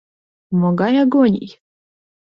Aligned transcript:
Могай 0.59 0.93
агоний? 1.03 1.49